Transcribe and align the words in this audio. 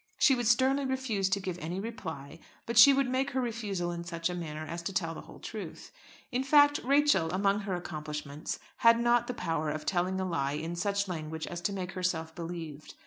She 0.17 0.33
would 0.33 0.47
sternly 0.47 0.83
refuse 0.83 1.29
to 1.29 1.39
give 1.39 1.59
any 1.59 1.79
reply; 1.79 2.39
but 2.65 2.75
she 2.75 2.91
would 2.91 3.07
make 3.07 3.29
her 3.33 3.39
refusal 3.39 3.91
in 3.91 4.03
such 4.03 4.31
a 4.31 4.33
manner 4.33 4.65
as 4.65 4.81
to 4.81 4.93
tell 4.93 5.13
the 5.13 5.21
whole 5.21 5.37
truth. 5.37 5.91
In 6.31 6.43
fact, 6.43 6.79
Rachel, 6.83 7.29
among 7.29 7.59
her 7.59 7.75
accomplishments, 7.75 8.57
had 8.77 8.99
not 8.99 9.27
the 9.27 9.35
power 9.35 9.69
of 9.69 9.85
telling 9.85 10.19
a 10.19 10.25
lie 10.25 10.53
in 10.53 10.75
such 10.75 11.07
language 11.07 11.45
as 11.45 11.61
to 11.61 11.71
make 11.73 11.91
herself 11.91 12.33
believed. 12.33 12.95